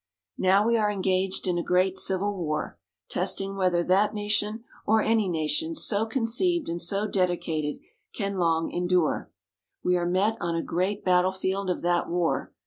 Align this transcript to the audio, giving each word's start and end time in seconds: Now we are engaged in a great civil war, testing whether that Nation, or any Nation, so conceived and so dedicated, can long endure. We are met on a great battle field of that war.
Now 0.39 0.65
we 0.65 0.77
are 0.77 0.89
engaged 0.89 1.45
in 1.45 1.59
a 1.59 1.63
great 1.63 1.95
civil 1.99 2.33
war, 2.35 2.79
testing 3.07 3.55
whether 3.55 3.83
that 3.83 4.15
Nation, 4.15 4.63
or 4.83 4.99
any 4.99 5.29
Nation, 5.29 5.75
so 5.75 6.07
conceived 6.07 6.67
and 6.69 6.81
so 6.81 7.05
dedicated, 7.05 7.79
can 8.11 8.37
long 8.39 8.71
endure. 8.71 9.29
We 9.83 9.95
are 9.97 10.07
met 10.07 10.37
on 10.41 10.55
a 10.55 10.63
great 10.63 11.05
battle 11.05 11.29
field 11.31 11.69
of 11.69 11.83
that 11.83 12.09
war. 12.09 12.51